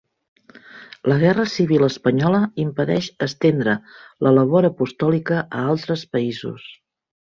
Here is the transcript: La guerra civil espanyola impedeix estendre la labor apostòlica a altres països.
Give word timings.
La 1.11 1.17
guerra 1.23 1.45
civil 1.57 1.85
espanyola 1.89 2.41
impedeix 2.65 3.11
estendre 3.29 3.79
la 4.27 4.35
labor 4.41 4.73
apostòlica 4.75 5.41
a 5.47 5.65
altres 5.77 6.11
països. 6.19 6.71